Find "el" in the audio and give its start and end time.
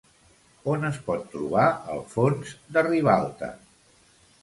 1.97-2.01